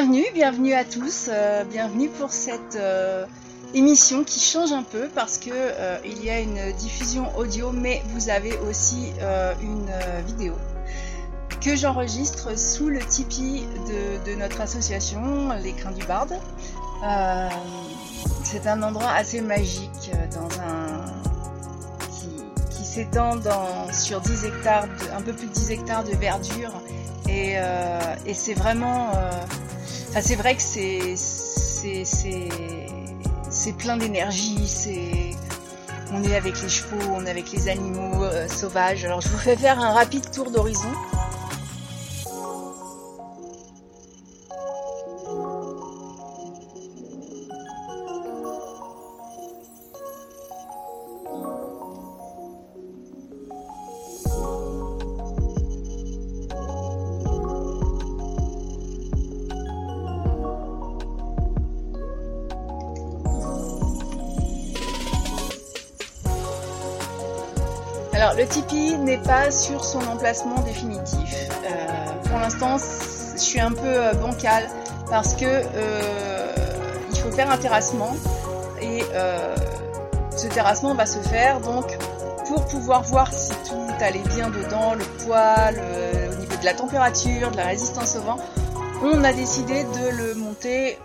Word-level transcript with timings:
Bienvenue, 0.00 0.26
bienvenue 0.32 0.74
à 0.74 0.84
tous, 0.84 1.28
euh, 1.28 1.64
bienvenue 1.64 2.08
pour 2.08 2.30
cette 2.30 2.76
euh, 2.76 3.26
émission 3.74 4.22
qui 4.22 4.38
change 4.38 4.70
un 4.70 4.84
peu 4.84 5.08
parce 5.12 5.38
que 5.38 5.50
euh, 5.50 5.98
il 6.04 6.24
y 6.24 6.30
a 6.30 6.38
une 6.38 6.70
diffusion 6.74 7.36
audio 7.36 7.72
mais 7.72 8.00
vous 8.10 8.30
avez 8.30 8.56
aussi 8.58 9.10
une 9.60 9.90
vidéo 10.24 10.54
que 11.60 11.74
j'enregistre 11.74 12.56
sous 12.56 12.90
le 12.90 13.00
Tipeee 13.00 13.66
de, 14.24 14.36
notre 14.36 14.60
association 14.60 15.50
Les 15.64 15.72
Crins 15.72 15.90
du 15.90 16.06
Barde. 16.06 16.38
C'est 18.44 18.68
un 18.68 18.80
endroit 18.84 19.10
assez 19.10 19.40
magique 19.40 20.12
dans 20.32 20.60
un 20.60 21.06
qui, 22.70 22.84
s'étend 22.84 23.34
sur 23.92 24.20
10 24.20 24.44
hectares, 24.44 24.86
un 25.16 25.22
peu 25.22 25.32
plus 25.32 25.48
de 25.48 25.52
10 25.52 25.72
hectares 25.72 26.04
de 26.04 26.14
verdure 26.14 26.70
et, 27.28 27.56
c'est 28.32 28.54
vraiment. 28.54 29.10
Enfin, 30.08 30.20
c'est 30.22 30.36
vrai 30.36 30.54
que 30.56 30.62
c'est. 30.62 31.14
C'est 33.50 33.72
plein 33.72 33.96
d'énergie, 33.96 34.66
c'est. 34.66 35.30
On 36.12 36.22
est 36.24 36.34
avec 36.34 36.60
les 36.62 36.68
chevaux, 36.68 36.96
on 37.14 37.26
est 37.26 37.30
avec 37.30 37.52
les 37.52 37.68
animaux 37.68 38.24
euh, 38.24 38.48
sauvages. 38.48 39.04
Alors 39.04 39.20
je 39.20 39.28
vous 39.28 39.38
fais 39.38 39.56
faire 39.56 39.78
un 39.78 39.92
rapide 39.92 40.30
tour 40.30 40.50
d'horizon. 40.50 40.88
Alors 68.20 68.34
le 68.34 68.48
Tipeee 68.48 68.98
n'est 68.98 69.22
pas 69.22 69.52
sur 69.52 69.84
son 69.84 70.00
emplacement 70.00 70.60
définitif. 70.62 71.36
Euh, 71.64 72.28
pour 72.28 72.40
l'instant, 72.40 72.76
je 72.76 73.40
suis 73.40 73.60
un 73.60 73.70
peu 73.70 73.86
euh, 73.86 74.12
bancal 74.14 74.68
parce 75.08 75.36
que 75.36 75.44
euh, 75.46 76.52
il 77.12 77.16
faut 77.16 77.30
faire 77.30 77.48
un 77.48 77.58
terrassement 77.58 78.16
et 78.82 79.04
ce 80.36 80.48
terrassement 80.48 80.94
va 80.94 81.06
se 81.06 81.20
faire 81.20 81.60
donc 81.60 81.96
pour 82.48 82.64
pouvoir 82.66 83.04
voir 83.04 83.32
si 83.32 83.50
tout 83.68 83.86
allait 84.00 84.18
bien 84.34 84.50
dedans, 84.50 84.94
le 84.94 85.04
poids, 85.24 85.70
au 86.32 86.34
niveau 86.40 86.56
de 86.56 86.64
la 86.64 86.74
température, 86.74 87.52
de 87.52 87.56
la 87.56 87.66
résistance 87.66 88.16
au 88.16 88.22
vent, 88.22 88.38
on 89.02 89.22
a 89.22 89.32
décidé 89.32 89.84
de 89.84 90.16
le 90.16 90.34
monter 90.34 90.98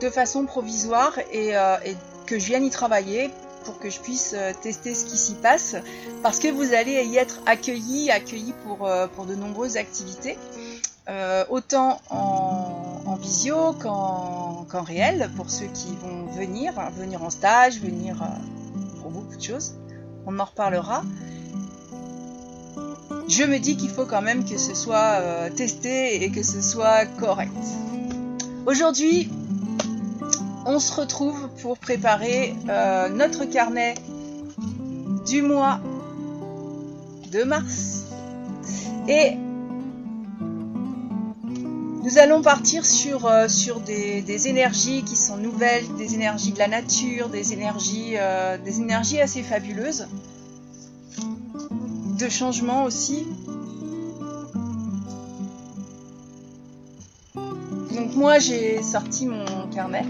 de 0.00 0.10
façon 0.10 0.46
provisoire 0.46 1.12
et, 1.32 1.50
et 1.50 1.96
que 2.26 2.38
je 2.38 2.46
vienne 2.46 2.64
y 2.64 2.70
travailler 2.70 3.30
pour 3.66 3.78
que 3.78 3.90
je 3.90 4.00
puisse 4.00 4.32
euh, 4.34 4.52
tester 4.62 4.94
ce 4.94 5.04
qui 5.04 5.18
s'y 5.18 5.34
passe, 5.34 5.76
parce 6.22 6.38
que 6.38 6.48
vous 6.48 6.72
allez 6.72 7.04
y 7.04 7.16
être 7.16 7.40
accueillis, 7.44 8.10
accueillis 8.10 8.54
pour, 8.64 8.86
euh, 8.86 9.08
pour 9.08 9.26
de 9.26 9.34
nombreuses 9.34 9.76
activités, 9.76 10.38
euh, 11.08 11.44
autant 11.50 12.00
en, 12.08 13.16
visio 13.20 13.72
qu'en 13.72 14.82
réel, 14.82 15.30
pour 15.36 15.48
ceux 15.48 15.66
qui 15.66 15.96
vont 15.96 16.26
venir, 16.26 16.78
hein, 16.78 16.90
venir 16.98 17.22
en 17.22 17.30
stage, 17.30 17.80
venir 17.80 18.16
pour 19.00 19.10
beaucoup 19.10 19.34
de 19.34 19.42
choses. 19.42 19.74
On 20.26 20.38
en 20.38 20.44
reparlera. 20.44 21.02
Je 23.26 23.44
me 23.44 23.58
dis 23.58 23.78
qu'il 23.78 23.88
faut 23.88 24.04
quand 24.04 24.20
même 24.20 24.44
que 24.44 24.58
ce 24.58 24.74
soit 24.74 25.48
testé 25.56 26.22
et 26.22 26.30
que 26.30 26.42
ce 26.42 26.60
soit 26.60 27.06
correct. 27.18 27.56
Aujourd'hui, 28.66 29.30
on 30.66 30.80
se 30.80 30.92
retrouve 30.92 31.48
pour 31.62 31.78
préparer 31.78 32.54
euh, 32.68 33.08
notre 33.08 33.44
carnet 33.44 33.94
du 35.26 35.40
mois 35.40 35.78
de 37.30 37.44
mars. 37.44 38.02
Et 39.08 39.36
nous 42.02 42.18
allons 42.18 42.42
partir 42.42 42.84
sur, 42.84 43.26
euh, 43.26 43.46
des, 43.86 44.48
énergies 44.48 45.04
qui 45.04 45.16
sont 45.16 45.36
nouvelles, 45.36 45.86
des 45.98 46.14
énergies 46.14 46.52
de 46.52 46.58
la 46.58 46.68
nature, 46.68 47.28
des 47.28 47.52
énergies, 47.52 48.14
euh, 48.16 48.58
des 48.58 48.80
énergies 48.80 49.20
assez 49.20 49.44
fabuleuses, 49.44 50.08
de 52.18 52.28
changement 52.28 52.82
aussi. 52.84 53.24
Donc 57.36 58.16
moi 58.16 58.40
j'ai 58.40 58.82
sorti 58.82 59.26
mon 59.26 59.68
carnet 59.72 60.04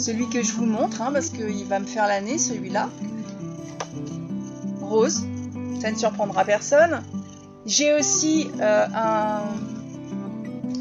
celui 0.00 0.28
que 0.28 0.42
je 0.42 0.52
vous 0.52 0.64
montre, 0.64 1.02
hein, 1.02 1.10
parce 1.12 1.28
qu'il 1.28 1.64
va 1.66 1.78
me 1.78 1.86
faire 1.86 2.06
l'année, 2.06 2.38
celui-là. 2.38 2.88
Rose, 4.80 5.22
ça 5.80 5.90
ne 5.90 5.96
surprendra 5.96 6.44
personne. 6.44 7.02
J'ai 7.66 7.94
aussi 7.94 8.50
euh, 8.60 8.86
un... 8.94 9.42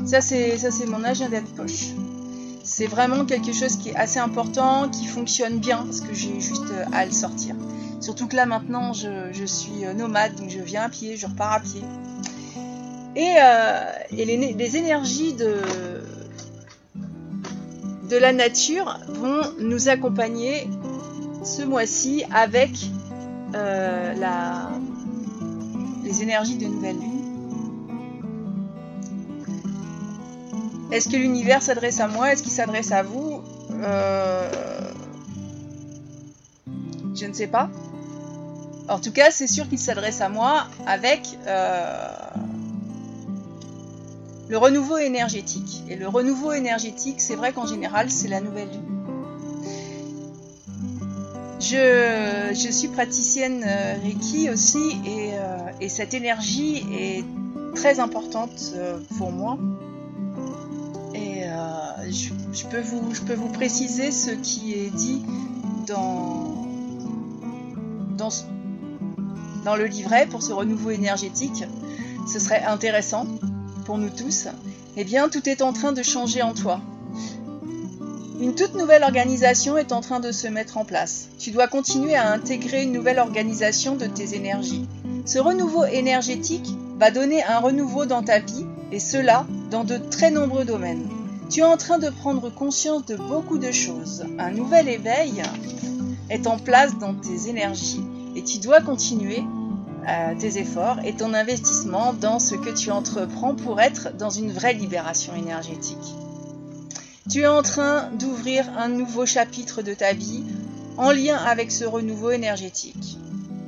Ça 0.05 0.21
c'est, 0.21 0.57
mon 0.87 1.03
agenda 1.03 1.41
de 1.41 1.47
poche. 1.47 1.89
C'est 2.63 2.87
vraiment 2.87 3.25
quelque 3.25 3.51
chose 3.51 3.75
qui 3.75 3.89
est 3.89 3.95
assez 3.95 4.19
important, 4.19 4.89
qui 4.89 5.05
fonctionne 5.05 5.59
bien, 5.59 5.83
parce 5.83 6.01
que 6.01 6.13
j'ai 6.13 6.39
juste 6.39 6.71
euh, 6.71 6.85
à 6.93 7.05
le 7.05 7.11
sortir. 7.11 7.55
Surtout 7.99 8.27
que 8.27 8.35
là 8.35 8.45
maintenant 8.45 8.93
je, 8.93 9.45
suis 9.45 9.85
euh, 9.85 9.93
nomade, 9.93 10.35
donc 10.35 10.49
je 10.49 10.59
viens 10.59 10.83
à 10.83 10.89
pied, 10.89 11.17
je 11.17 11.27
repars 11.27 11.53
à 11.53 11.59
pied. 11.59 11.83
Et, 13.15 13.35
les 14.11 14.77
énergies 14.77 15.33
de, 15.33 15.61
de 18.09 18.17
la 18.17 18.33
nature 18.33 18.99
vont 19.07 19.41
nous 19.59 19.87
accompagner 19.87 20.67
ce 21.43 21.61
mois-ci 21.61 22.23
avec 22.33 22.71
euh, 23.55 24.13
les 26.03 26.23
énergies 26.23 26.57
de 26.57 26.65
nouvelle 26.65 26.97
lune. 26.97 27.15
Est-ce 30.91 31.07
que 31.07 31.17
l'univers 31.17 31.61
s'adresse 31.61 31.99
à 31.99 32.07
moi? 32.07 32.31
Est-ce 32.33 32.41
qu'il 32.41 32.51
s'adresse 32.51 32.91
à 32.91 33.03
vous? 33.03 33.41
Euh, 33.71 34.49
Je 37.15 37.25
ne 37.25 37.33
sais 37.33 37.47
pas. 37.47 37.69
En 38.87 38.97
tout 38.97 39.11
cas, 39.11 39.29
c'est 39.29 39.47
sûr 39.47 39.69
qu'il 39.69 39.77
s'adresse 39.77 40.19
à 40.19 40.29
moi 40.29 40.65
avec 40.87 41.37
euh, 41.45 42.07
le 44.49 44.57
renouveau 44.57 44.97
énergétique. 44.97 45.83
Et 45.87 45.95
le 45.95 46.07
renouveau 46.07 46.51
énergétique, 46.51 47.21
c'est 47.21 47.35
vrai 47.35 47.53
qu'en 47.53 47.67
général, 47.67 48.09
c'est 48.09 48.27
la 48.27 48.41
nouvelle 48.41 48.69
lune. 48.69 48.99
Je, 51.59 52.71
suis 52.71 52.87
praticienne 52.87 53.63
euh, 53.65 53.95
Reiki 54.01 54.49
aussi 54.49 54.79
euh, 55.07 55.57
et, 55.79 55.87
cette 55.89 56.13
énergie 56.13 56.83
est 56.91 57.23
très 57.75 57.99
importante 57.99 58.73
euh, 58.75 58.97
pour 59.17 59.31
moi. 59.31 59.57
Et 61.13 61.43
je, 62.09 62.65
peux 62.65 62.81
vous, 62.81 63.13
je 63.13 63.21
peux 63.21 63.33
vous 63.33 63.49
préciser 63.49 64.11
ce 64.11 64.31
qui 64.31 64.73
est 64.73 64.89
dit 64.89 65.21
dans, 65.85 66.55
dans, 68.17 68.29
dans 69.65 69.75
le 69.75 69.85
livret 69.85 70.27
pour 70.27 70.41
ce 70.41 70.53
renouveau 70.53 70.89
énergétique. 70.91 71.65
Ce 72.27 72.39
serait 72.39 72.63
intéressant 72.63 73.27
nous 73.97 74.09
tous, 74.09 74.47
eh 74.97 75.03
bien 75.03 75.29
tout 75.29 75.47
est 75.49 75.61
en 75.61 75.73
train 75.73 75.91
de 75.91 76.03
changer 76.03 76.41
en 76.41 76.53
toi. 76.53 76.81
Une 78.41 78.55
toute 78.55 78.75
nouvelle 78.75 79.03
organisation 79.03 79.77
est 79.77 79.91
en 79.91 79.99
train 79.99 80.21
de 80.21 80.31
se 80.31 80.47
mettre 80.47 80.77
en 80.77 80.85
place. 80.85 81.27
Tu 81.39 81.51
dois 81.51 81.67
continuer 81.67 82.15
à 82.15 82.31
intégrer 82.31 82.83
une 82.83 82.93
nouvelle 82.93 83.19
organisation 83.19 83.97
de 83.97 84.05
tes 84.05 84.33
énergies. 84.33 84.87
Ce 85.25 85.39
renouveau 85.39 85.83
énergétique 85.83 86.73
va 86.97 87.11
donner 87.11 87.43
un 87.43 87.59
renouveau 87.59 88.05
dans 88.05 88.23
ta 88.23 88.39
vie, 88.39 88.65
et 88.93 88.99
cela 88.99 89.45
dans 89.69 89.83
de 89.83 89.97
très 89.97 90.31
nombreux 90.31 90.63
domaines. 90.63 91.09
Tu 91.49 91.59
es 91.59 91.63
en 91.63 91.77
train 91.77 91.97
de 91.97 92.09
prendre 92.09 92.49
conscience 92.49 93.05
de 93.05 93.17
beaucoup 93.17 93.57
de 93.57 93.71
choses. 93.71 94.23
Un 94.37 94.51
nouvel 94.51 94.87
éveil 94.87 95.41
est 96.29 96.47
en 96.47 96.57
place 96.57 96.97
dans 96.97 97.15
tes 97.15 97.49
énergies, 97.49 98.03
et 98.35 98.43
tu 98.43 98.59
dois 98.59 98.79
continuer 98.79 99.43
tes 100.39 100.57
efforts 100.57 100.97
et 101.05 101.13
ton 101.13 101.33
investissement 101.33 102.13
dans 102.13 102.39
ce 102.39 102.55
que 102.55 102.69
tu 102.69 102.91
entreprends 102.91 103.55
pour 103.55 103.81
être 103.81 104.15
dans 104.17 104.29
une 104.29 104.51
vraie 104.51 104.73
libération 104.73 105.35
énergétique. 105.35 105.97
Tu 107.29 107.41
es 107.41 107.47
en 107.47 107.61
train 107.61 108.09
d'ouvrir 108.19 108.65
un 108.77 108.87
nouveau 108.87 109.25
chapitre 109.25 109.81
de 109.81 109.93
ta 109.93 110.13
vie 110.13 110.43
en 110.97 111.11
lien 111.11 111.37
avec 111.37 111.71
ce 111.71 111.85
renouveau 111.85 112.31
énergétique. 112.31 113.17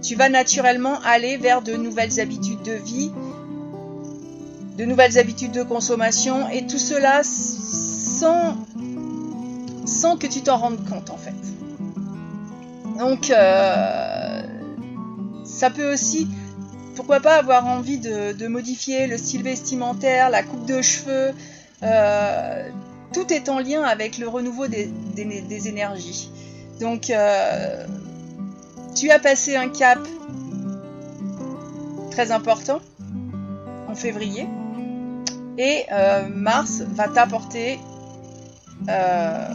Tu 0.01 0.15
vas 0.15 0.29
naturellement 0.29 0.99
aller 1.05 1.38
vers 1.38 1.61
de 1.61 1.73
nouvelles 1.73 2.19
habitudes 2.19 2.63
de 2.63 2.71
vie, 2.71 3.11
de 4.77 4.85
nouvelles 4.85 5.19
habitudes 5.19 5.51
de 5.51 5.61
consommation 5.61 6.49
et 6.49 6.65
tout 6.65 6.79
cela 6.79 7.21
sans, 7.23 8.57
sans 9.85 10.17
que 10.17 10.25
tu 10.25 10.41
t'en 10.41 10.57
rendes 10.57 10.83
compte 10.89 11.11
en 11.11 11.17
fait. 11.17 11.35
Donc 12.97 13.29
euh, 13.29 14.00
ça 15.61 15.69
peut 15.69 15.93
aussi 15.93 16.27
pourquoi 16.95 17.19
pas 17.19 17.35
avoir 17.35 17.67
envie 17.67 17.99
de, 17.99 18.47
modifier 18.47 19.05
le 19.05 19.15
style 19.19 19.43
vestimentaire, 19.43 20.31
la 20.31 20.41
coupe 20.41 20.65
de 20.65 20.81
cheveux, 20.81 21.33
tout 23.13 23.31
est 23.31 23.47
en 23.47 23.59
lien 23.59 23.83
avec 23.83 24.17
le 24.17 24.27
renouveau 24.27 24.65
des, 24.67 25.67
énergies. 25.67 26.31
Donc, 26.79 27.11
tu 28.95 29.11
as 29.11 29.19
passé 29.19 29.55
un 29.55 29.69
cap 29.69 29.99
très 32.09 32.31
important 32.31 32.79
en 33.87 33.93
février. 33.93 34.47
Et 35.59 35.85
euh, 35.91 36.27
Mars 36.27 36.81
va 36.95 37.07
t'apporter 37.07 37.79
euh, 38.89 39.47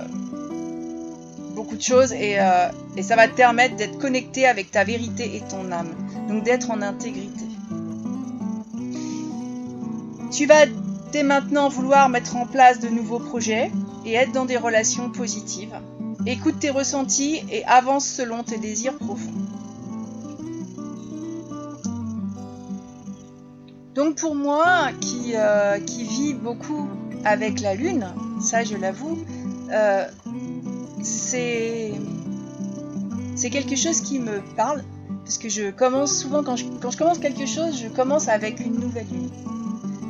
de 1.75 1.83
choses 1.83 2.13
euh, 2.13 2.69
et, 2.97 3.03
ça 3.03 3.17
va 3.17 3.29
te 3.29 3.35
permettre 3.35 3.77
d'être 3.77 3.99
connecté 3.99 4.47
avec 4.47 4.71
ta 4.71 4.85
vérité 4.85 5.37
et 5.37 5.41
ton 5.41 5.73
âme. 5.73 5.95
Donc 6.29 6.45
d'être 6.45 6.71
en 6.71 6.83
intégrité. 6.83 7.45
Tu 10.33 10.47
vas 10.47 10.67
dès 11.13 11.23
maintenant 11.23 11.69
vouloir 11.69 12.09
mettre 12.09 12.37
en 12.37 12.47
place 12.47 12.81
de 12.81 12.89
nouveaux 12.89 13.19
projets 13.19 13.71
et 14.05 14.15
être 14.15 14.33
dans 14.33 14.45
des 14.45 14.57
relations 14.57 15.11
positives. 15.11 15.75
Écoute 16.27 16.59
tes 16.61 16.71
ressentis 16.71 17.43
et 17.51 17.65
avance 17.65 18.07
selon 18.07 18.43
tes 18.43 18.59
désirs 18.59 18.97
profonds. 18.97 19.33
Donc 23.95 24.17
pour 24.17 24.35
moi, 24.35 24.91
qui, 25.01 25.33
euh, 25.35 25.79
qui 25.81 26.05
vis 26.05 26.35
beaucoup 26.35 26.87
avec 27.25 27.61
la 27.61 27.75
Lune, 27.75 28.07
ça 28.43 28.63
je 28.63 28.77
l'avoue, 28.77 29.19
euh, 29.73 30.05
c'est 31.03 31.93
quelque 33.51 33.77
chose 33.77 34.01
qui 34.01 34.19
me 34.19 34.41
parle, 34.57 34.83
parce 35.25 35.39
que 35.39 35.49
je 35.49 35.71
commence 35.71 36.19
souvent, 36.19 36.43
quand 36.43 36.57
je, 36.57 36.65
commence 36.97 37.19
quelque 37.19 37.47
chose, 37.47 37.81
je 37.81 37.89
commence 37.89 38.29
avec 38.29 38.61
une 38.61 38.79
nouvelle 38.79 39.07
Lune. 39.11 39.31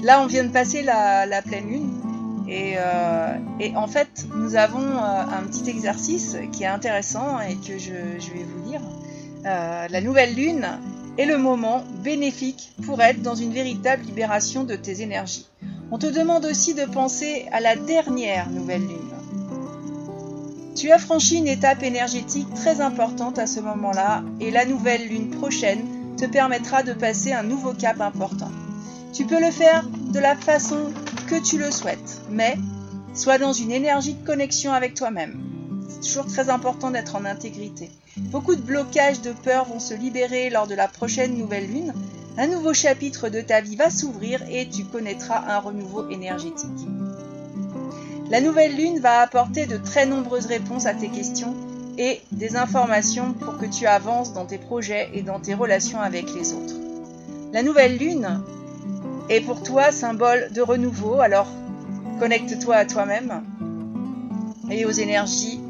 Là, 0.02 0.20
on 0.22 0.26
vient 0.26 0.44
de 0.44 0.50
passer 0.52 0.82
la, 0.82 1.42
pleine 1.42 1.68
Lune, 1.68 1.90
et, 2.48 2.74
euh, 2.78 3.34
et, 3.58 3.74
en 3.76 3.88
fait, 3.88 4.26
nous 4.36 4.54
avons 4.54 4.78
euh, 4.78 5.22
un 5.22 5.42
petit 5.42 5.68
exercice 5.68 6.36
qui 6.52 6.62
est 6.62 6.68
intéressant 6.68 7.40
et 7.40 7.56
que 7.56 7.76
je, 7.78 8.20
je 8.20 8.30
vais 8.32 8.44
vous 8.44 8.70
lire. 8.70 8.80
Euh, 9.46 9.88
la 9.88 10.00
nouvelle 10.00 10.34
Lune, 10.34 10.66
est 11.18 11.24
le 11.24 11.38
moment 11.38 11.82
bénéfique 12.04 12.72
pour 12.84 13.00
être 13.02 13.22
dans 13.22 13.34
une 13.34 13.52
véritable 13.52 14.04
libération 14.04 14.64
de 14.64 14.76
tes 14.76 15.00
énergies. 15.02 15.46
On 15.90 15.98
te 15.98 16.06
demande 16.06 16.44
aussi 16.44 16.74
de 16.74 16.84
penser 16.84 17.46
à 17.52 17.60
la 17.60 17.76
dernière 17.76 18.50
nouvelle 18.50 18.82
lune. 18.82 19.15
Tu 20.76 20.92
as 20.92 20.98
franchi 20.98 21.36
une 21.36 21.48
étape 21.48 21.82
énergétique 21.82 22.52
très 22.54 22.82
importante 22.82 23.38
à 23.38 23.46
ce 23.46 23.60
moment-là 23.60 24.22
et 24.40 24.50
la 24.50 24.66
nouvelle 24.66 25.08
lune 25.08 25.30
prochaine 25.30 26.16
te 26.18 26.26
permettra 26.26 26.82
de 26.82 26.92
passer 26.92 27.32
un 27.32 27.42
nouveau 27.42 27.72
cap 27.72 27.98
important. 28.02 28.50
Tu 29.14 29.24
peux 29.24 29.40
le 29.40 29.50
faire 29.50 29.88
de 29.88 30.18
la 30.18 30.36
façon 30.36 30.92
que 31.28 31.42
tu 31.42 31.56
le 31.56 31.70
souhaites, 31.70 32.20
mais 32.30 32.58
sois 33.14 33.38
dans 33.38 33.54
une 33.54 33.72
énergie 33.72 34.12
de 34.12 34.26
connexion 34.26 34.70
avec 34.70 34.92
toi-même. 34.92 35.40
C'est 35.88 36.08
toujours 36.08 36.26
très 36.26 36.50
important 36.50 36.90
d'être 36.90 37.16
en 37.16 37.24
intégrité. 37.24 37.90
Beaucoup 38.18 38.54
de 38.54 38.60
blocages 38.60 39.22
de 39.22 39.32
peur 39.32 39.64
vont 39.64 39.80
se 39.80 39.94
libérer 39.94 40.50
lors 40.50 40.66
de 40.66 40.74
la 40.74 40.88
prochaine 40.88 41.38
nouvelle 41.38 41.72
lune. 41.72 41.94
Un 42.36 42.48
nouveau 42.48 42.74
chapitre 42.74 43.30
de 43.30 43.40
ta 43.40 43.62
vie 43.62 43.76
va 43.76 43.88
s'ouvrir 43.88 44.42
et 44.50 44.68
tu 44.68 44.84
connaîtras 44.84 45.42
un 45.48 45.58
renouveau 45.58 46.10
énergétique. 46.10 46.86
La 48.28 48.40
nouvelle 48.40 48.76
lune 48.76 48.98
va 48.98 49.20
apporter 49.20 49.66
de 49.66 49.76
très 49.76 50.04
nombreuses 50.04 50.46
réponses 50.46 50.86
à 50.86 50.94
tes 50.94 51.08
questions 51.08 51.54
et 51.96 52.20
des 52.32 52.56
informations 52.56 53.32
pour 53.32 53.56
que 53.56 53.66
tu 53.66 53.86
avances 53.86 54.32
dans 54.32 54.46
tes 54.46 54.58
projets 54.58 55.10
et 55.14 55.22
dans 55.22 55.38
tes 55.38 55.54
relations 55.54 56.00
avec 56.00 56.34
les 56.34 56.52
autres. 56.52 56.74
La 57.52 57.62
nouvelle 57.62 57.96
lune 57.96 58.42
est 59.28 59.40
pour 59.40 59.62
toi 59.62 59.92
symbole 59.92 60.50
de 60.52 60.60
renouveau, 60.60 61.20
alors 61.20 61.46
connecte-toi 62.18 62.74
à 62.74 62.84
toi-même 62.84 63.42
et 64.70 64.84
aux 64.84 64.90
énergies 64.90 65.60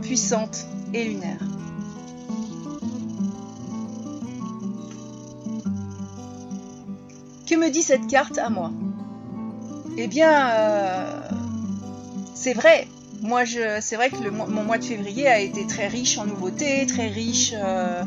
puissantes 0.00 0.66
et 0.94 1.04
lunaires. 1.04 1.42
Que 7.48 7.56
me 7.56 7.70
dit 7.70 7.82
cette 7.82 8.06
carte 8.06 8.38
à 8.38 8.48
moi? 8.50 8.70
Eh 9.98 10.06
bien, 10.06 10.48
euh, 10.48 11.20
c'est 12.42 12.54
vrai. 12.54 12.88
Moi, 13.20 13.44
c'est 13.80 13.94
vrai 13.94 14.10
que 14.10 14.28
mon 14.28 14.64
mois 14.64 14.78
de 14.78 14.84
février 14.84 15.28
a 15.28 15.38
été 15.38 15.64
très 15.64 15.86
riche 15.86 16.18
en 16.18 16.26
nouveautés, 16.26 16.86
très 16.86 17.06
riche, 17.06 17.52
euh, 17.54 18.02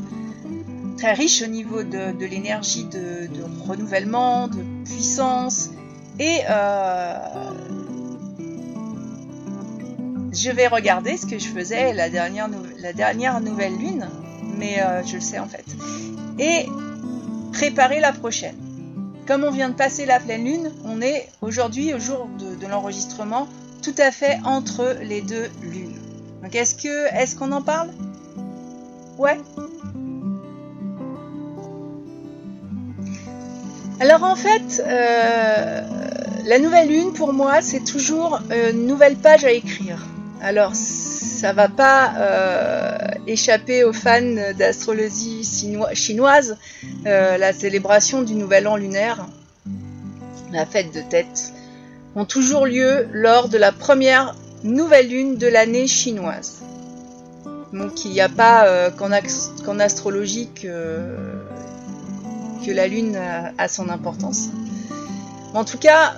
très 0.98 1.14
riche 1.14 1.42
au 1.42 1.48
niveau 1.48 1.84
de, 1.84 2.26
l'énergie 2.26 2.84
de, 2.84 3.30
renouvellement, 3.66 4.50
de 4.50 4.62
puissance. 4.84 5.70
Et 6.20 6.40
euh, 6.50 7.18
je 10.34 10.50
vais 10.52 10.68
regarder 10.68 11.16
ce 11.16 11.26
que 11.26 11.40
je 11.40 11.48
faisais 11.48 11.94
la 11.94 12.10
dernière, 12.10 12.50
la 12.80 12.92
dernière 12.92 13.40
nouvelle 13.40 13.78
lune, 13.78 14.10
mais 14.58 14.84
je 15.06 15.16
le 15.16 15.22
sais 15.22 15.40
en 15.40 15.48
fait. 15.48 15.66
Et 16.40 16.66
préparer 17.54 18.02
la 18.02 18.12
prochaine. 18.12 18.58
Comme 19.28 19.44
on 19.44 19.52
vient 19.52 19.70
de 19.70 19.76
passer 19.76 20.06
la 20.06 20.20
pleine 20.20 20.44
lune, 20.44 20.72
on 20.84 21.02
est 21.02 21.30
aujourd'hui, 21.42 21.94
au 21.94 22.00
jour 22.00 22.28
de, 22.38 22.68
l'enregistrement, 22.68 23.48
tout 23.86 24.02
à 24.02 24.12
fait 24.12 24.40
entre 24.44 24.98
les 25.04 25.22
deux 25.22 25.48
lunes. 25.62 26.00
Donc 26.42 26.56
est-ce 26.56 26.74
que 26.74 27.14
est-ce 27.16 27.36
qu'on 27.36 27.52
en 27.52 27.62
parle? 27.62 27.90
Ouais. 29.20 29.40
Alors 34.00 34.24
en 34.24 34.36
fait, 34.36 34.84
euh, 34.86 35.82
la 36.46 36.60
nouvelle 36.60 36.90
lune 36.90 37.14
pour 37.14 37.32
moi, 37.32 37.62
c'est 37.62 37.84
toujours 37.84 38.40
une 38.50 38.88
nouvelle 38.88 39.18
page 39.18 39.46
à 39.46 39.52
écrire. 39.52 40.00
Alors 40.42 40.72
ça 40.74 41.54
va 41.54 41.68
pas 41.68 42.14
euh, 42.18 42.98
échapper 43.28 43.84
aux 43.84 43.94
fans 43.94 44.54
d'astrologie 44.58 45.44
chinoise, 45.94 46.58
euh, 47.06 47.38
la 47.38 47.54
célébration 47.54 48.24
du 48.24 48.34
nouvel 48.34 48.68
an 48.68 48.78
lunaire, 48.78 49.28
la 50.52 50.66
fête 50.66 50.92
de 50.92 51.02
tête, 51.02 51.54
ont 52.16 52.26
toujours 52.26 52.66
lieu 52.66 53.08
lors 53.12 53.50
de 53.50 53.58
la 53.58 53.72
première 53.72 54.36
nouvelle 54.64 55.10
lune 55.10 55.38
de 55.38 55.48
l'année 55.48 55.88
chinoise. 55.88 56.62
Donc 57.74 58.06
il 58.06 58.12
n'y 58.12 58.22
a 58.22 58.30
pas 58.30 58.66
euh, 58.66 58.90
qu'en 58.90 59.80
astrologie 59.80 60.50
que, 60.56 61.00
la 62.68 62.88
lune 62.88 63.18
a, 63.58 63.68
son 63.68 63.90
importance. 63.90 64.50
En 65.54 65.64
tout 65.66 65.78
cas, 65.78 66.16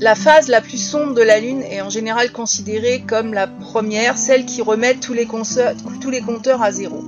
la 0.00 0.14
phase 0.14 0.48
la 0.48 0.60
plus 0.60 0.78
sombre 0.78 1.14
de 1.14 1.22
la 1.22 1.40
Lune 1.40 1.62
est 1.62 1.80
en 1.80 1.90
général 1.90 2.30
considérée 2.30 3.02
comme 3.06 3.32
la 3.32 3.46
première, 3.46 4.18
celle 4.18 4.44
qui 4.44 4.60
remet 4.62 4.94
tous 4.94 5.14
les, 5.14 5.26
compteurs 5.26 6.62
à 6.62 6.70
zéro. 6.70 7.02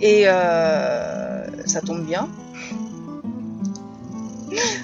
Et 0.00 0.24
euh, 0.26 1.44
ça 1.66 1.80
tombe 1.80 2.04
bien. 2.04 2.28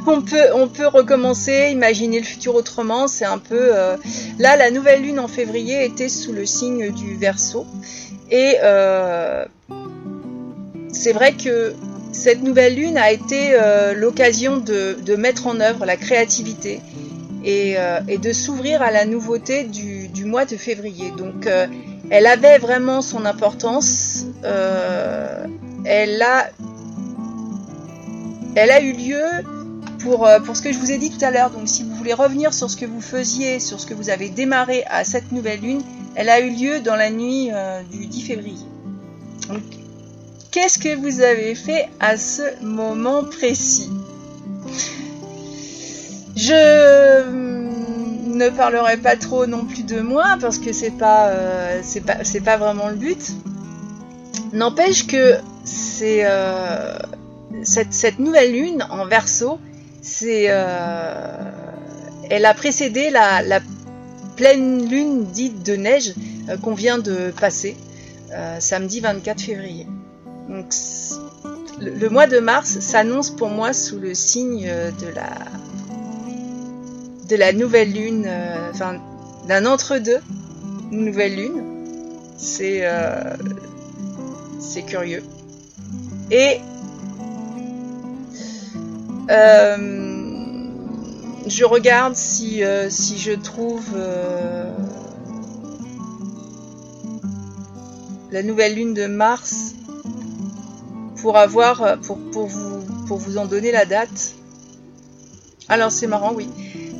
On 0.06 0.20
peut, 0.20 0.86
recommencer, 0.86 1.70
imaginer 1.70 2.18
le 2.20 2.24
futur 2.24 2.54
autrement. 2.54 3.08
C'est 3.08 3.24
un 3.24 3.38
peu. 3.38 3.70
Euh, 3.74 3.96
là, 4.38 4.56
la 4.56 4.70
nouvelle 4.70 5.02
lune 5.02 5.20
en 5.20 5.28
février 5.28 5.84
était 5.84 6.08
sous 6.08 6.32
le 6.32 6.46
signe 6.46 6.92
du 6.92 7.16
Verseau. 7.16 7.66
Et 8.30 8.56
euh, 8.62 9.44
c'est 10.92 11.12
vrai 11.12 11.32
que 11.32 11.74
cette 12.12 12.42
nouvelle 12.42 12.74
lune 12.74 12.98
a 12.98 13.12
été 13.12 13.56
l'occasion 13.96 14.56
de, 14.56 15.16
mettre 15.16 15.46
en 15.46 15.60
œuvre 15.60 15.84
la 15.84 15.96
créativité, 15.96 16.80
euh, 17.46 18.00
et, 18.06 18.18
de 18.18 18.32
s'ouvrir 18.34 18.82
à 18.82 18.90
la 18.90 19.06
nouveauté 19.06 19.64
du, 19.64 20.24
mois 20.26 20.44
de 20.44 20.56
février. 20.56 21.10
Donc 21.16 21.46
euh, 21.46 21.66
elle 22.10 22.26
avait 22.26 22.58
vraiment 22.58 23.00
son 23.00 23.24
importance. 23.24 24.26
Euh, 24.44 25.46
elle 25.84 26.20
a 26.20 26.50
eu 28.82 28.92
lieu 28.92 29.24
pour, 30.02 30.28
pour 30.44 30.56
ce 30.56 30.62
que 30.62 30.72
je 30.72 30.78
vous 30.78 30.90
ai 30.92 30.98
dit 30.98 31.10
tout 31.10 31.24
à 31.24 31.30
l'heure. 31.30 31.50
Donc 31.50 31.68
si 31.68 31.82
vous 31.82 31.94
voulez 31.94 32.14
revenir 32.14 32.52
sur 32.54 32.70
ce 32.70 32.76
que 32.76 32.86
vous 32.86 33.00
faisiez, 33.00 33.60
sur 33.60 33.80
ce 33.80 33.86
que 33.86 33.94
vous 33.94 34.10
avez 34.10 34.28
démarré 34.28 34.84
à 34.86 35.04
cette 35.04 35.32
nouvelle 35.32 35.60
lune, 35.60 35.82
elle 36.14 36.28
a 36.28 36.40
eu 36.40 36.50
lieu 36.50 36.80
dans 36.80 36.96
la 36.96 37.10
nuit 37.10 37.50
du 37.90 38.06
10 38.06 38.22
février. 38.22 38.58
Donc 39.48 39.62
qu'est-ce 40.50 40.78
que 40.78 40.96
vous 40.96 41.20
avez 41.20 41.54
fait 41.54 41.88
à 42.00 42.16
ce 42.16 42.42
moment 42.62 43.24
précis? 43.24 43.90
Je 46.36 47.50
ne 48.40 48.48
parlerai 48.50 48.96
pas 48.96 49.16
trop 49.16 49.46
non 49.46 49.64
plus 49.64 49.82
de 49.82 50.00
moi 50.00 50.36
parce 50.40 50.58
que 50.58 50.72
c'est 50.72 50.96
pas, 50.96 51.28
euh, 51.28 51.82
pas, 52.06 52.16
pas 52.44 52.56
vraiment 52.56 52.88
le 52.88 52.96
but. 52.96 53.32
N'empêche 54.52 55.06
que 55.06 55.36
c'est 55.64 56.22
euh, 56.24 56.96
cette, 57.62 58.18
nouvelle 58.18 58.52
lune 58.52 58.86
en 58.90 59.04
verso, 59.06 59.60
c'est, 60.02 60.46
euh, 60.48 61.36
elle 62.30 62.46
a 62.46 62.54
précédé 62.54 63.10
la, 63.10 63.42
la, 63.42 63.60
pleine 64.36 64.88
lune 64.88 65.26
dite 65.26 65.62
de 65.66 65.76
neige 65.76 66.14
qu'on 66.62 66.72
vient 66.72 66.96
de 66.96 67.30
passer 67.38 67.76
samedi 68.58 69.00
24 69.00 69.38
février. 69.38 69.86
Donc 70.48 70.72
le, 71.78 72.08
mois 72.08 72.26
de 72.26 72.38
mars 72.38 72.80
s'annonce 72.80 73.28
pour 73.28 73.50
moi 73.50 73.74
sous 73.74 73.98
le 73.98 74.14
signe 74.14 74.66
de 74.66 75.08
la 75.14 75.28
de 77.30 77.36
la 77.36 77.52
nouvelle 77.52 77.92
lune, 77.92 78.24
euh, 78.26 78.70
enfin 78.70 79.00
d'un 79.46 79.64
entre-deux, 79.64 80.18
nouvelle 80.90 81.36
lune. 81.36 81.62
C'est 82.36 82.80
euh, 82.82 83.36
c'est 84.60 84.82
curieux. 84.82 85.22
Et 86.30 86.56
euh, 86.56 86.58
je 91.46 91.64
regarde 91.64 92.14
si, 92.14 92.62
si 92.88 93.18
je 93.18 93.32
trouve 93.32 93.96
la 98.32 98.42
nouvelle 98.42 98.74
lune 98.74 98.94
de 98.94 99.06
mars 99.06 99.74
pour 101.20 101.36
avoir 101.36 101.98
pour, 102.00 102.18
pour, 102.32 102.46
vous, 102.46 102.80
pour 103.06 103.18
vous 103.18 103.38
en 103.38 103.46
donner 103.46 103.72
la 103.72 103.84
date. 103.84 104.34
Alors 105.68 105.92
c'est 105.92 106.06
marrant, 106.06 106.32
oui. 106.34 106.48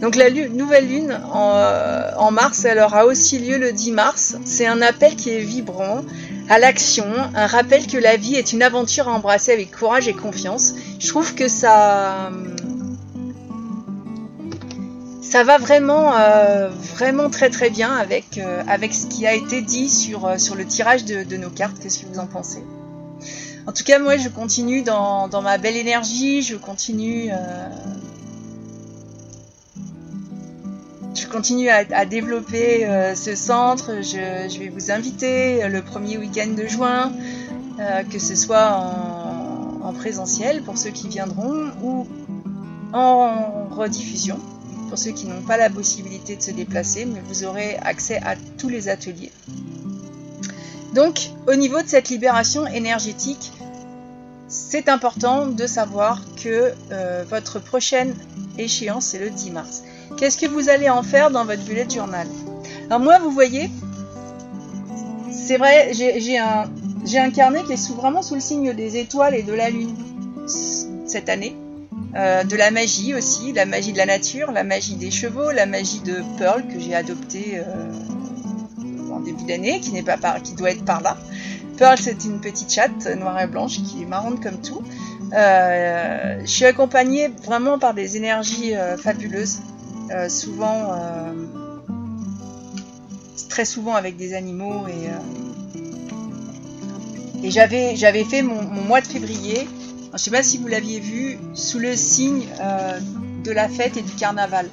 Donc 0.01 0.17
la 0.17 0.31
nouvelle 0.31 0.89
lune 0.89 1.11
euh, 1.35 2.11
en, 2.17 2.31
mars, 2.31 2.65
elle 2.65 2.79
aura 2.79 3.05
aussi 3.05 3.39
lieu 3.39 3.59
le 3.59 3.73
10 3.73 3.93
mars. 3.93 4.37
C'est 4.47 4.67
un 4.67 4.81
appel 4.81 5.15
qui 5.15 5.31
est 5.31 5.41
vibrant 5.41 6.03
à 6.51 6.59
l'action, 6.59 7.07
un 7.37 7.47
rappel 7.47 7.87
que 7.87 7.97
la 7.97 8.17
vie 8.17 8.35
est 8.35 8.53
une 8.53 8.63
aventure 8.63 9.09
à 9.09 9.13
embrasser 9.13 9.53
avec 9.53 9.71
courage 9.71 10.09
et 10.09 10.15
confiance. 10.15 10.75
Je 10.99 11.07
trouve 11.07 11.37
que 11.37 11.47
ça, 11.47 12.33
ça 15.23 15.45
va 15.45 15.59
vraiment, 15.59 16.13
euh, 16.19 16.69
vraiment 16.69 17.31
très 17.31 17.51
très 17.51 17.71
bien 17.71 17.95
avec, 17.95 18.37
euh, 18.37 18.65
avec 18.67 18.93
ce 18.93 19.07
qui 19.07 19.29
a 19.29 19.35
été 19.35 19.63
dit 19.63 19.89
sur, 19.89 20.41
sur 20.41 20.57
le 20.57 20.67
tirage 20.67 21.05
de, 21.05 21.37
nos 21.37 21.51
cartes. 21.51 21.79
Qu'est-ce 21.81 22.01
que 22.01 22.07
vous 22.07 22.19
en 22.19 22.27
pensez? 22.27 22.65
En 23.69 23.73
tout 23.73 23.85
cas, 23.85 24.01
moi, 24.01 24.17
je 24.17 24.29
continue 24.29 24.83
dans 24.83 25.43
ma 25.43 25.57
belle 25.57 25.77
énergie, 25.77 26.43
je 26.43 26.57
continue 26.57 27.31
je 31.15 31.27
continue 31.27 31.69
à, 31.69 32.05
développer 32.05 32.87
euh, 32.87 33.15
ce 33.15 33.35
centre. 33.35 34.03
Je, 34.03 34.59
vais 34.59 34.69
vous 34.69 34.91
inviter 34.91 35.65
euh, 35.65 35.69
le 35.69 35.83
premier 35.83 36.19
week-end 36.19 36.49
de 36.49 36.67
juin, 36.67 37.13
euh, 37.81 38.03
que 38.05 38.19
ce 38.19 38.37
soit 38.37 38.73
en, 38.73 39.87
en, 39.87 39.93
présentiel 39.93 40.63
pour 40.63 40.79
ceux 40.79 40.91
qui 40.91 41.09
viendront 41.09 41.71
ou 41.83 42.07
en 42.93 43.67
rediffusion 43.71 44.39
pour 44.89 44.99
ceux 44.99 45.13
qui 45.13 45.27
n'ont 45.27 45.43
pas 45.43 45.57
la 45.57 45.71
possibilité 45.71 46.35
de 46.35 46.43
se 46.43 46.51
déplacer, 46.51 47.05
mais 47.05 47.21
vous 47.25 47.45
aurez 47.45 47.77
accès 47.77 48.21
à 48.25 48.35
tous 48.59 48.69
les 48.69 48.89
ateliers. 48.89 49.31
Donc, 50.95 51.31
au 51.47 51.55
niveau 51.55 51.81
de 51.81 51.87
cette 51.87 52.09
libération 52.09 52.67
énergétique, 52.67 53.53
c'est 54.49 54.89
important 54.89 55.47
de 55.47 55.65
savoir 55.69 56.21
que 56.43 56.75
votre 57.31 57.61
prochaine 57.61 58.17
échéance 58.59 59.15
est 59.15 59.21
le 59.21 59.31
10 59.31 59.51
mars. 59.53 59.85
Qu'est-ce 60.17 60.39
que 60.39 60.47
vous 60.47 60.69
allez 60.69 60.89
en 60.89 61.03
faire 61.03 61.31
dans 61.31 61.45
votre 61.45 61.65
bullet 61.65 61.89
journal 61.89 62.27
Alors 62.87 63.01
moi, 63.01 63.19
vous 63.19 63.31
voyez, 63.31 63.71
c'est 65.31 65.57
vrai, 65.57 65.91
j'ai 65.93 66.39
un, 66.39 66.65
un 67.15 67.31
carnet 67.31 67.63
qui 67.65 67.73
est 67.73 67.77
sous, 67.77 67.95
vraiment 67.95 68.23
sous 68.23 68.35
le 68.35 68.41
signe 68.41 68.73
des 68.73 68.99
étoiles 68.99 69.35
et 69.35 69.43
de 69.43 69.53
la 69.53 69.71
lune 69.71 69.95
cette 71.07 71.29
année. 71.29 71.57
Euh, 72.17 72.43
de 72.43 72.57
la 72.57 72.73
magie 72.73 73.15
aussi, 73.15 73.53
la 73.53 73.67
magie 73.67 73.93
de 73.93 73.99
la 73.99 74.07
nature, 74.07 74.51
la 74.51 74.65
magie 74.65 74.97
des 74.97 75.13
chevaux, 75.13 75.53
la 75.53 75.67
magie 75.67 76.01
de 76.01 76.23
Pearl 76.39 76.67
que 76.67 76.81
j'ai 76.81 76.95
adoptée 76.95 77.59
euh, 77.59 79.13
en 79.13 79.21
début 79.21 79.45
d'année, 79.45 79.79
qui 79.81 80.01
pas 80.03 80.17
par, 80.17 80.43
qui 80.43 80.55
doit 80.55 80.73
être 80.73 80.85
par 80.85 81.01
là. 81.03 81.17
Pearl, 81.77 81.99
c'est 81.99 82.25
une 82.25 82.41
petite 82.41 82.73
chatte 82.73 83.07
noire 83.17 83.41
et 83.41 83.47
blanche 83.47 83.83
qui 83.83 84.03
est 84.03 84.07
marrante 84.07 84.43
comme 84.43 84.61
tout. 84.61 84.83
Euh, 85.33 86.41
je 86.41 86.51
suis 86.51 86.65
accompagnée 86.65 87.29
vraiment 87.45 87.79
par 87.79 87.95
des 87.95 88.17
énergies 88.17 88.75
fabuleuses. 88.99 89.61
Euh, 90.13 90.29
souvent, 90.29 90.93
euh, 90.93 91.33
très 93.49 93.65
souvent 93.65 93.95
avec 93.95 94.17
des 94.17 94.35
animaux 94.35 94.89
et, 94.89 95.09
euh, 95.09 95.13
et 97.45 97.51
j'avais, 97.53 97.95
j'avais 97.95 98.25
fait 98.25 98.43
mon, 98.43 98.61
mois 98.63 99.01
de 99.01 99.07
février, 99.07 99.69
je 100.09 100.13
ne 100.13 100.19
sais 100.19 100.33
pas 100.33 100.43
si 100.43 100.59
vous 100.59 100.67
l'aviez 100.67 100.99
vu, 100.99 101.39
sous 101.55 101.79
le 101.79 101.95
signe 101.95 102.45
de 103.45 103.53
la 103.53 103.69
fête 103.69 103.97
et 103.97 104.03
du 104.03 104.13
carnaval. 104.13 104.69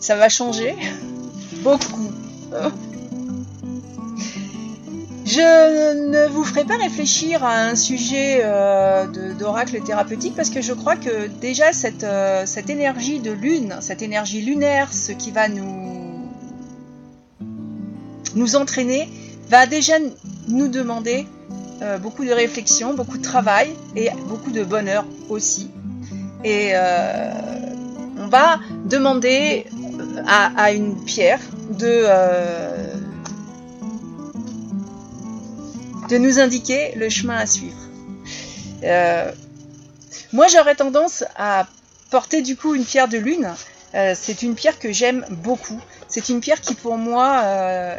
Ça 0.00 0.16
va 0.16 0.28
changer 0.28 0.74
beaucoup. 1.62 2.10
Je 5.28 5.94
ne 6.08 6.26
vous 6.28 6.42
ferai 6.42 6.64
pas 6.64 6.78
réfléchir 6.78 7.44
à 7.44 7.54
un 7.54 7.74
sujet 7.74 8.40
euh, 8.42 9.04
d'oracle 9.38 9.78
thérapeutique 9.82 10.34
parce 10.34 10.48
que 10.48 10.62
je 10.62 10.72
crois 10.72 10.96
que 10.96 11.26
déjà 11.26 11.74
cette, 11.74 12.02
euh, 12.02 12.46
cette 12.46 12.70
énergie 12.70 13.20
de 13.20 13.30
lune, 13.30 13.76
cette 13.80 14.00
énergie 14.00 14.40
lunaire, 14.40 14.90
ce 14.90 15.12
qui 15.12 15.30
va 15.30 15.48
nous, 15.48 16.30
nous 18.36 18.56
entraîner, 18.56 19.10
va 19.50 19.66
déjà 19.66 19.96
nous 20.48 20.68
demander 20.68 21.26
euh, 21.82 21.98
beaucoup 21.98 22.24
de 22.24 22.32
réflexion, 22.32 22.94
beaucoup 22.94 23.18
de 23.18 23.22
travail 23.22 23.74
et 23.96 24.08
beaucoup 24.28 24.50
de 24.50 24.64
bonheur 24.64 25.04
aussi. 25.28 25.70
Et 26.42 26.72
on 28.16 28.28
va 28.28 28.60
demander 28.86 29.66
à, 30.26 30.52
à 30.56 30.72
une 30.72 31.04
pierre 31.04 31.40
de 31.78 32.06
de 36.08 36.18
nous 36.18 36.38
indiquer 36.38 36.94
le 36.96 37.08
chemin 37.08 37.36
à 37.36 37.46
suivre. 37.46 37.76
Euh, 38.82 39.30
moi, 40.32 40.46
j'aurais 40.48 40.74
tendance 40.74 41.24
à 41.36 41.66
porter 42.10 42.42
du 42.42 42.56
coup 42.56 42.74
une 42.74 42.84
pierre 42.84 43.08
de 43.08 43.18
lune. 43.18 43.52
Euh, 43.94 44.14
c'est 44.18 44.42
une 44.42 44.54
pierre 44.54 44.78
que 44.78 44.92
j'aime 44.92 45.24
beaucoup. 45.30 45.80
C'est 46.08 46.28
une 46.28 46.40
pierre 46.40 46.60
qui 46.60 46.74
pour 46.74 46.96
moi 46.96 47.40
euh, 47.44 47.96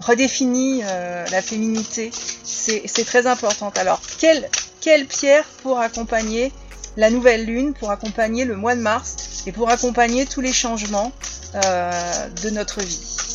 redéfinit 0.00 0.82
la 0.82 1.42
féminité. 1.42 2.10
C'est 2.44 3.04
très 3.04 3.26
important. 3.26 3.72
Alors, 3.76 4.00
quelle, 4.18 4.48
quelle 4.80 5.06
pierre 5.06 5.44
pour 5.62 5.78
accompagner 5.78 6.52
la 6.96 7.10
nouvelle 7.10 7.44
lune, 7.44 7.74
pour 7.74 7.90
accompagner 7.90 8.44
le 8.44 8.56
mois 8.56 8.74
de 8.74 8.80
mars 8.80 9.44
et 9.46 9.52
pour 9.52 9.70
accompagner 9.70 10.26
tous 10.26 10.40
les 10.40 10.52
changements 10.52 11.12
de 11.54 12.50
notre 12.50 12.80
vie? 12.82 13.25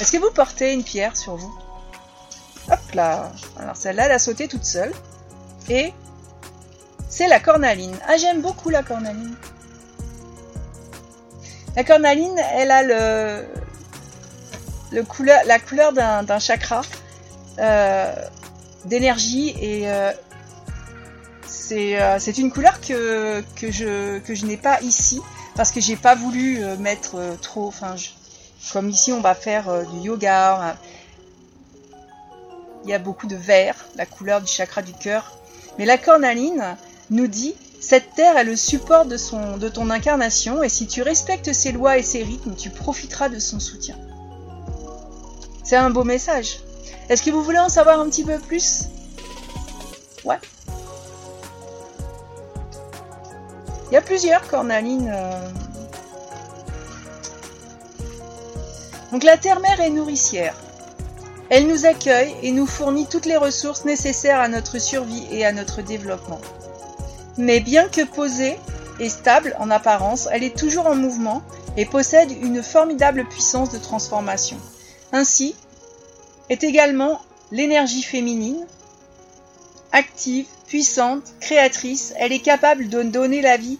Est-ce 0.00 0.12
que 0.12 0.18
vous 0.18 0.30
portez 0.30 0.72
une 0.72 0.84
pierre 0.84 1.16
sur 1.16 1.36
vous? 1.36 1.54
Hop 2.70 2.92
là 2.94 3.32
Alors 3.58 3.76
celle-là, 3.76 4.06
elle 4.06 4.12
a 4.12 4.18
sauté 4.18 4.48
toute 4.48 4.64
seule. 4.64 4.92
Et 5.68 5.92
c'est 7.08 7.28
la 7.28 7.40
cornaline. 7.40 7.96
Ah, 8.06 8.16
j'aime 8.16 8.40
beaucoup 8.40 8.68
la 8.70 8.82
cornaline. 8.82 9.34
La 11.76 11.84
cornaline, 11.84 12.38
elle 12.54 12.70
a 12.70 12.82
le, 12.82 13.46
la 14.92 15.58
couleur 15.58 15.92
d'un 15.92 16.38
chakra 16.38 16.82
euh, 17.58 18.14
d'énergie 18.84 19.50
et 19.60 19.90
euh, 19.90 20.12
euh, 21.72 22.16
c'est 22.18 22.38
une 22.38 22.50
couleur 22.50 22.80
que, 22.80 23.42
que 23.56 23.70
je, 23.70 24.18
que 24.20 24.34
je 24.34 24.46
n'ai 24.46 24.56
pas 24.56 24.80
ici 24.80 25.20
parce 25.54 25.70
que 25.70 25.80
j'ai 25.80 25.96
pas 25.96 26.14
voulu 26.14 26.60
mettre 26.78 27.36
trop. 27.42 27.66
Enfin, 27.66 27.94
comme 28.72 28.90
ici, 28.90 29.12
on 29.12 29.20
va 29.20 29.34
faire 29.34 29.68
euh, 29.68 29.84
du 29.84 29.98
yoga. 30.00 30.76
Il 32.84 32.90
y 32.90 32.94
a 32.94 32.98
beaucoup 32.98 33.26
de 33.26 33.36
vert, 33.36 33.76
la 33.96 34.06
couleur 34.06 34.40
du 34.40 34.46
chakra 34.46 34.82
du 34.82 34.92
cœur. 34.92 35.38
Mais 35.78 35.84
la 35.84 35.98
cornaline 35.98 36.76
nous 37.10 37.26
dit 37.26 37.54
cette 37.80 38.14
terre 38.14 38.36
est 38.36 38.44
le 38.44 38.56
support 38.56 39.06
de 39.06 39.68
ton 39.68 39.90
incarnation 39.90 40.62
et 40.62 40.68
si 40.68 40.86
tu 40.86 41.02
respectes 41.02 41.52
ses 41.52 41.72
lois 41.72 41.96
et 41.96 42.02
ses 42.02 42.22
rythmes, 42.22 42.54
tu 42.54 42.70
profiteras 42.70 43.28
de 43.28 43.38
son 43.38 43.60
soutien. 43.60 43.96
C'est 45.62 45.76
un 45.76 45.90
beau 45.90 46.04
message. 46.04 46.60
Est-ce 47.08 47.22
que 47.22 47.30
vous 47.30 47.42
voulez 47.42 47.58
en 47.58 47.68
savoir 47.68 48.00
un 48.00 48.08
petit 48.08 48.24
peu 48.24 48.38
plus? 48.38 48.84
Ouais. 50.24 50.38
Il 53.90 53.94
y 53.94 53.96
a 53.96 54.02
plusieurs 54.02 54.46
cornalines. 54.48 55.10
Euh, 55.12 55.50
Donc 59.12 59.24
la 59.24 59.36
terre-mère 59.36 59.80
est 59.80 59.90
nourricière. 59.90 60.54
Elle 61.50 61.66
nous 61.66 61.86
accueille 61.86 62.34
et 62.42 62.52
nous 62.52 62.66
fournit 62.66 63.06
toutes 63.06 63.24
les 63.24 63.36
ressources 63.36 63.84
nécessaires 63.84 64.40
à 64.40 64.48
notre 64.48 64.78
survie 64.78 65.26
et 65.30 65.46
à 65.46 65.52
notre 65.52 65.80
développement. 65.80 66.40
Mais 67.38 67.60
bien 67.60 67.88
que 67.88 68.04
posée 68.04 68.58
et 69.00 69.08
stable 69.08 69.56
en 69.58 69.70
apparence, 69.70 70.28
elle 70.30 70.42
est 70.42 70.56
toujours 70.56 70.86
en 70.86 70.94
mouvement 70.94 71.42
et 71.76 71.86
possède 71.86 72.30
une 72.42 72.62
formidable 72.62 73.24
puissance 73.24 73.70
de 73.70 73.78
transformation. 73.78 74.58
Ainsi 75.12 75.54
est 76.50 76.64
également 76.64 77.20
l'énergie 77.50 78.02
féminine, 78.02 78.66
active, 79.92 80.46
puissante, 80.66 81.22
créatrice, 81.40 82.12
elle 82.18 82.32
est 82.32 82.40
capable 82.40 82.90
de 82.90 83.02
donner 83.02 83.40
la 83.40 83.56
vie 83.56 83.78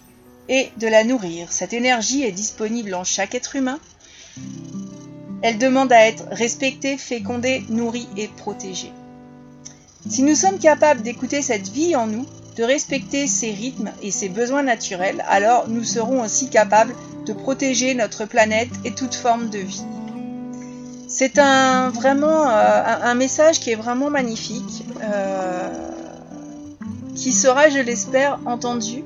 et 0.49 0.70
de 0.78 0.87
la 0.88 1.04
nourrir. 1.04 1.52
Cette 1.52 1.75
énergie 1.75 2.23
est 2.23 2.32
disponible 2.32 2.94
en 2.94 3.04
chaque 3.04 3.35
être 3.35 3.56
humain 3.56 3.78
elle 5.42 5.59
demande 5.59 5.92
à 5.92 6.07
être 6.07 6.25
respectée, 6.30 6.97
fécondée, 6.97 7.64
nourrie 7.68 8.09
et 8.16 8.28
protégée. 8.28 8.92
Si 10.09 10.23
nous 10.23 10.35
sommes 10.35 10.59
capables 10.59 11.02
d'écouter 11.02 11.42
cette 11.42 11.68
vie 11.68 11.95
en 11.95 12.07
nous, 12.07 12.26
de 12.57 12.64
respecter 12.64 13.26
ses 13.26 13.52
rythmes 13.52 13.92
et 14.02 14.11
ses 14.11 14.28
besoins 14.28 14.62
naturels, 14.62 15.25
alors 15.28 15.68
nous 15.68 15.85
serons 15.85 16.23
aussi 16.23 16.50
capables 16.50 16.95
de 17.26 17.33
protéger 17.33 17.95
notre 17.95 18.25
planète 18.25 18.71
et 18.85 18.92
toute 18.92 19.14
forme 19.14 19.49
de 19.50 19.59
vie. 19.59 19.85
C'est 21.09 21.38
un 21.38 21.90
vraiment 21.90 22.49
euh, 22.49 22.83
un, 23.02 23.14
message 23.14 23.61
qui 23.61 23.71
est 23.71 23.76
vraiment 23.76 24.11
magnifique, 24.11 24.85
euh, 25.02 25.68
qui 27.14 27.33
sera, 27.33 27.71
je 27.71 27.78
l'espère, 27.78 28.38
entendu 28.45 29.04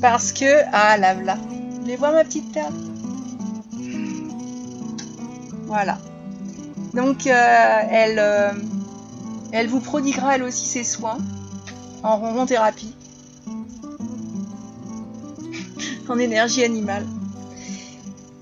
parce 0.00 0.32
que 0.32 0.62
ah 0.72 0.96
là 0.96 1.14
là, 1.14 1.38
les 1.86 1.96
vois 1.96 2.12
ma 2.12 2.24
petite 2.24 2.52
perle. 2.52 2.74
Voilà. 5.74 5.98
Donc 6.94 7.26
euh, 7.26 7.78
elle 7.90 8.22
elle 9.50 9.66
vous 9.66 9.80
prodiguera 9.80 10.36
elle 10.36 10.44
aussi 10.44 10.66
ses 10.66 10.84
soins 10.84 11.18
en 12.04 12.16
ronron 12.16 12.46
thérapie, 12.46 12.94
en 16.08 16.18
énergie 16.20 16.62
animale. 16.62 17.04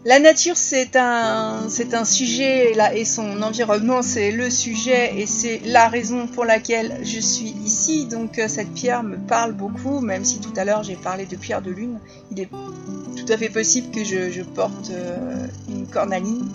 La 0.05 0.19
nature, 0.19 0.57
c'est 0.57 0.97
un, 0.97 1.69
c'est 1.69 1.95
un 1.95 2.05
sujet 2.05 2.75
là, 2.75 2.93
et 2.93 3.05
son 3.07 3.41
environnement, 3.41 4.03
c'est 4.03 4.33
le 4.33 4.51
sujet 4.51 5.15
et 5.17 5.27
c'est 5.27 5.61
la 5.65 5.89
raison 5.89 6.27
pour 6.27 6.45
laquelle 6.45 6.99
je 7.03 7.21
suis 7.21 7.55
ici. 7.65 8.07
Donc 8.07 8.39
euh, 8.39 8.49
cette 8.49 8.75
pierre 8.75 9.05
me 9.05 9.17
parle 9.17 9.53
beaucoup, 9.53 10.01
même 10.01 10.27
si 10.27 10.41
tout 10.41 10.53
à 10.57 10.65
l'heure 10.65 10.83
j'ai 10.83 10.97
parlé 10.97 11.25
de 11.25 11.37
pierre 11.37 11.63
de 11.63 11.71
lune. 11.71 11.99
Il 12.33 12.41
est 12.41 12.51
tout 12.51 13.33
à 13.33 13.39
fait 13.39 13.49
possible 13.49 13.95
que 13.95 14.05
je, 14.05 14.43
porte 14.43 14.91
euh, 14.91 15.47
une 15.69 15.87
cornaline. 15.87 16.51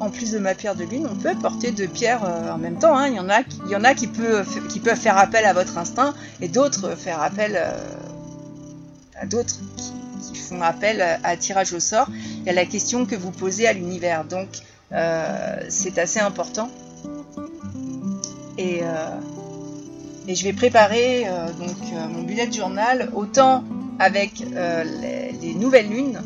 En 0.00 0.10
plus 0.10 0.32
de 0.32 0.38
ma 0.38 0.54
pierre 0.54 0.74
de 0.74 0.84
lune, 0.84 1.06
on 1.10 1.14
peut 1.14 1.34
porter 1.34 1.70
deux 1.70 1.86
pierres 1.88 2.24
euh, 2.24 2.52
en 2.52 2.58
même 2.58 2.78
temps. 2.78 2.96
Hein. 2.96 3.08
Il 3.08 3.14
y 3.14 3.20
en 3.20 3.30
a, 3.30 3.40
il 3.66 3.70
y 3.70 3.76
en 3.76 3.84
a 3.84 3.94
qui, 3.94 4.06
peuvent, 4.06 4.66
qui 4.68 4.80
peuvent 4.80 4.98
faire 4.98 5.16
appel 5.16 5.44
à 5.44 5.52
votre 5.52 5.78
instinct 5.78 6.14
et 6.40 6.48
d'autres 6.48 6.96
faire 6.96 7.22
appel 7.22 7.60
à 9.16 9.26
d'autres 9.26 9.54
qui 10.32 10.38
font 10.40 10.62
appel 10.62 11.02
à 11.22 11.36
tirage 11.36 11.72
au 11.72 11.80
sort 11.80 12.08
et 12.46 12.50
à 12.50 12.52
la 12.52 12.66
question 12.66 13.06
que 13.06 13.14
vous 13.14 13.30
posez 13.30 13.66
à 13.66 13.72
l'univers. 13.72 14.24
Donc, 14.24 14.48
euh, 14.92 15.56
c'est 15.68 15.98
assez 15.98 16.20
important. 16.20 16.70
Et, 18.58 18.80
euh, 18.82 19.08
je 20.28 20.44
vais 20.44 20.52
préparer 20.52 21.26
euh, 21.26 21.48
donc 21.52 21.76
mon 22.10 22.22
bullet 22.22 22.50
journal 22.50 23.10
autant 23.14 23.64
avec 23.98 24.40
les, 24.40 25.54
nouvelles 25.54 25.88
lunes 25.88 26.20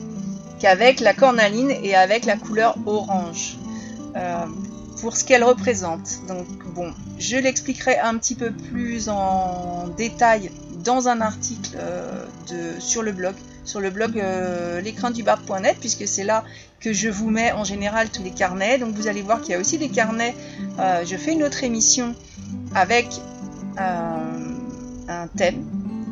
qu'avec 0.59 1.01
la 1.01 1.15
cornaline 1.15 1.71
et 1.71 1.95
avec 1.95 2.25
la 2.25 2.37
couleur 2.37 2.77
orange 2.87 3.57
pour 5.01 5.17
ce 5.17 5.25
qu'elle 5.25 5.45
représente. 5.45 6.27
Donc 6.27 6.47
bon, 6.75 6.93
je 7.19 7.37
l'expliquerai 7.37 7.99
un 7.99 8.19
petit 8.19 8.35
peu 8.35 8.51
plus 8.51 9.09
en 9.09 9.87
détail 9.97 10.51
dans 10.83 11.07
un 11.07 11.21
article 11.21 11.77
de, 12.51 12.81
sur 12.81 13.03
le 13.05 13.13
blog 13.13 13.35
sur 13.69 13.81
le 13.81 13.91
blog 13.91 14.19
euh, 14.19 14.81
l'écran 14.81 15.11
du 15.11 15.23
bar.net 15.23 15.77
puisque 15.79 16.09
c'est 16.09 16.25
là 16.25 16.43
que 16.81 16.93
je 16.93 17.09
vous 17.09 17.29
mets 17.29 17.53
en 17.53 17.65
général 17.65 18.09
tous 18.09 18.23
les 18.23 18.31
carnets. 18.31 18.79
Donc 18.79 18.95
vous 18.95 19.07
allez 19.07 19.23
voir 19.23 19.43
qu'il 19.43 19.51
y 19.51 19.55
a 19.55 19.61
aussi 19.61 19.79
des 19.79 19.91
carnets. 19.91 20.35
Euh, 20.79 21.05
je 21.05 21.17
fais 21.17 21.33
une 21.33 21.45
autre 21.45 21.63
émission 21.63 22.15
avec 22.75 23.07
euh, 23.79 24.55
un 25.09 25.27
thème, 25.37 25.63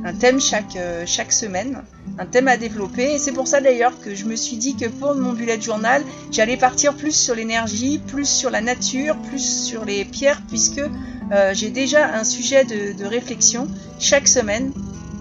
un 0.06 0.14
thème 0.14 0.40
chaque, 0.40 0.78
chaque 1.04 1.32
semaine, 1.32 1.82
un 2.18 2.26
thème 2.26 2.48
à 2.48 2.56
développer. 2.56 3.14
Et 3.14 3.18
c'est 3.18 3.32
pour 3.32 3.48
ça 3.48 3.60
d'ailleurs 3.60 3.98
que 4.00 4.14
je 4.14 4.24
me 4.24 4.36
suis 4.36 4.56
dit 4.56 4.76
que 4.76 4.86
pour 4.86 5.14
mon 5.14 5.32
bullet 5.32 5.60
journal, 5.60 6.02
j'allais 6.30 6.56
partir 6.56 6.94
plus 6.94 7.14
sur 7.14 7.34
l'énergie, 7.34 7.98
plus 7.98 8.28
sur 8.28 8.50
la 8.50 8.60
nature, 8.60 9.16
plus 9.28 9.64
sur 9.64 9.84
les 9.84 10.04
pierres 10.04 10.42
puisque 10.48 10.82
j'ai 11.52 11.70
déjà 11.70 12.14
un 12.14 12.24
sujet 12.24 12.64
de 12.64 13.04
réflexion 13.04 13.66
chaque 13.98 14.28
semaine 14.28 14.72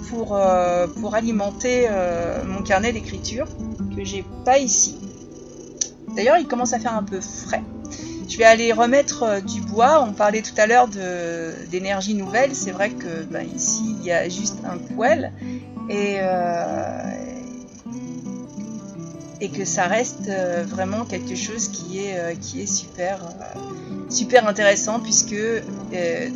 pour, 0.09 0.35
euh, 0.35 0.87
pour 0.87 1.15
alimenter 1.15 1.87
euh, 1.89 2.43
mon 2.45 2.61
carnet 2.61 2.91
d'écriture 2.91 3.47
que 3.95 4.03
j'ai 4.03 4.23
pas 4.43 4.57
ici. 4.59 4.97
D'ailleurs, 6.15 6.37
il 6.37 6.47
commence 6.47 6.73
à 6.73 6.79
faire 6.79 6.95
un 6.95 7.03
peu 7.03 7.19
frais. 7.21 7.63
Je 8.27 8.37
vais 8.37 8.43
aller 8.43 8.73
remettre 8.73 9.23
euh, 9.23 9.41
du 9.41 9.61
bois. 9.61 10.03
On 10.07 10.13
parlait 10.13 10.41
tout 10.41 10.55
à 10.57 10.67
l'heure 10.67 10.87
d'énergie 10.87 12.13
nouvelle. 12.15 12.55
C'est 12.55 12.71
vrai 12.71 12.89
que 12.89 13.23
ben, 13.23 13.45
ici, 13.55 13.95
il 13.99 14.05
y 14.05 14.11
a 14.11 14.27
juste 14.29 14.57
un 14.65 14.77
poêle. 14.77 15.31
Et, 15.89 16.17
et 19.41 19.49
que 19.49 19.65
ça 19.65 19.85
reste 19.85 20.29
vraiment 20.65 21.05
quelque 21.05 21.35
chose 21.35 21.67
qui 21.67 21.99
est, 21.99 22.35
super, 24.09 24.47
intéressant 24.47 24.99
puisque 24.99 25.33
euh, 25.33 25.61
euh, 25.93 26.29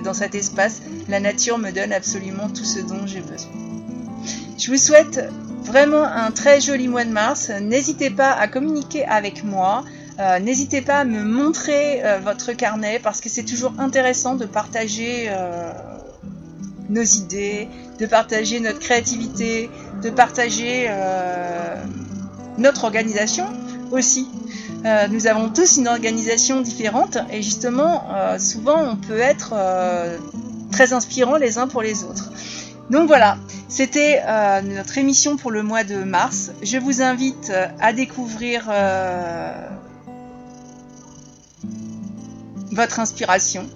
dans 0.00 0.14
cet 0.14 0.34
espace, 0.34 0.82
la 1.08 1.20
nature 1.20 1.58
me 1.58 1.70
donne 1.70 1.92
absolument 1.92 2.48
tout 2.48 2.64
ce 2.64 2.80
dont 2.80 3.06
j'ai 3.06 3.20
besoin. 3.20 3.50
Je 4.58 4.70
vous 4.70 4.78
souhaite 4.78 5.20
vraiment 5.62 6.04
un 6.04 6.30
très 6.30 6.60
joli 6.60 6.88
mois 6.88 7.04
de 7.04 7.10
mars. 7.10 7.50
N'hésitez 7.60 8.10
pas 8.10 8.32
à 8.32 8.48
communiquer 8.48 9.04
avec 9.04 9.44
moi. 9.44 9.84
Euh, 10.18 10.38
n'hésitez 10.38 10.80
pas 10.80 11.00
à 11.00 11.04
me 11.04 11.22
montrer 11.22 12.02
votre 12.22 12.52
carnet 12.52 12.98
parce 12.98 13.20
que 13.20 13.28
c'est 13.28 13.44
toujours 13.44 13.74
intéressant 13.78 14.34
de 14.34 14.46
partager 14.46 15.30
nos 16.88 17.02
idées, 17.02 17.68
de 17.98 18.06
partager 18.06 18.60
notre 18.60 18.78
créativité, 18.78 19.68
de 20.02 20.10
partager 20.10 20.88
notre 22.58 22.84
organisation 22.84 23.46
aussi. 23.90 24.26
Euh, 24.84 25.08
nous 25.08 25.26
avons 25.26 25.48
tous 25.48 25.78
une 25.78 25.88
organisation 25.88 26.60
différente 26.60 27.18
et 27.32 27.42
justement, 27.42 28.04
euh, 28.14 28.38
souvent, 28.38 28.78
on 28.82 28.96
peut 28.96 29.18
être 29.18 29.52
euh, 29.54 30.18
très 30.70 30.92
inspirants 30.92 31.36
les 31.36 31.58
uns 31.58 31.66
pour 31.66 31.82
les 31.82 32.04
autres. 32.04 32.30
Donc 32.90 33.08
voilà, 33.08 33.36
c'était 33.68 34.22
notre 34.62 34.96
émission 34.96 35.36
pour 35.36 35.50
le 35.50 35.64
mois 35.64 35.82
de 35.82 36.04
mars. 36.04 36.52
Je 36.62 36.78
vous 36.78 37.02
invite 37.02 37.52
à 37.80 37.92
découvrir 37.92 38.70
votre 42.72 43.00
inspiration 43.00 43.68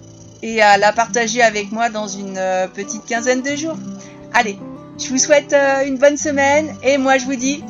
et 0.43 0.61
à 0.61 0.77
la 0.77 0.91
partager 0.91 1.41
avec 1.41 1.71
moi 1.71 1.89
dans 1.89 2.07
une 2.07 2.39
petite 2.73 3.05
quinzaine 3.05 3.41
de 3.41 3.55
jours. 3.55 3.77
Allez, 4.33 4.57
je 4.99 5.07
vous 5.09 5.17
souhaite 5.17 5.53
une 5.85 5.97
bonne 5.97 6.17
semaine 6.17 6.75
et 6.83 6.97
moi 6.97 7.17
je 7.17 7.25
vous 7.25 7.35
dis 7.35 7.63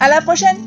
à 0.00 0.08
la 0.08 0.20
prochaine 0.20 0.58